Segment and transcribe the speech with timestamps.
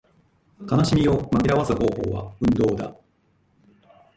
[0.67, 2.95] 悲しみを紛らわす方法は運動だ